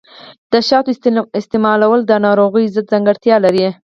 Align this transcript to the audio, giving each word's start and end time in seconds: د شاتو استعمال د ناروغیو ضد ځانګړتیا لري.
د 0.51 0.53
شاتو 0.67 0.91
استعمال 1.39 1.79
د 2.09 2.11
ناروغیو 2.25 2.73
ضد 2.75 2.85
ځانګړتیا 2.91 3.35
لري. 3.45 3.67